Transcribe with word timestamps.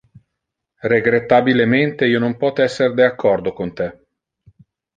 Regrettabilemente 0.91 2.07
io 2.13 2.17
non 2.23 2.35
pote 2.41 2.65
esser 2.65 2.91
de 3.01 3.05
accordo 3.11 3.53
con 3.61 3.73
te. 3.81 3.87